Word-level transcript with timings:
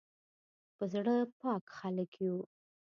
په 0.75 0.83
زړه 0.93 1.15
پاک 1.41 1.63
خلک 1.77 2.11
یو 2.25 2.37